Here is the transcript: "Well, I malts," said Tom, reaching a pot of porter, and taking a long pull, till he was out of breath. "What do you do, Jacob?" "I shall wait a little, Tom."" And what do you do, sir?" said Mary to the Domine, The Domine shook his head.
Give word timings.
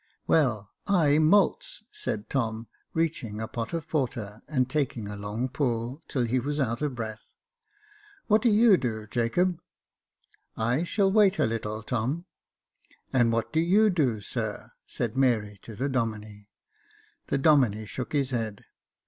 "Well, 0.25 0.71
I 0.87 1.19
malts," 1.19 1.83
said 1.91 2.27
Tom, 2.27 2.65
reaching 2.91 3.39
a 3.39 3.47
pot 3.47 3.71
of 3.71 3.87
porter, 3.87 4.41
and 4.47 4.67
taking 4.67 5.07
a 5.07 5.15
long 5.15 5.47
pull, 5.47 6.01
till 6.07 6.23
he 6.23 6.39
was 6.39 6.59
out 6.59 6.81
of 6.81 6.95
breath. 6.95 7.35
"What 8.25 8.41
do 8.41 8.49
you 8.49 8.77
do, 8.77 9.05
Jacob?" 9.05 9.59
"I 10.73 10.85
shall 10.85 11.11
wait 11.11 11.37
a 11.37 11.45
little, 11.45 11.83
Tom."" 11.83 12.25
And 13.13 13.31
what 13.31 13.53
do 13.53 13.59
you 13.59 13.91
do, 13.91 14.21
sir?" 14.21 14.71
said 14.87 15.15
Mary 15.15 15.59
to 15.61 15.75
the 15.75 15.87
Domine, 15.87 16.47
The 17.27 17.37
Domine 17.37 17.85
shook 17.85 18.13
his 18.13 18.31
head. 18.31 18.65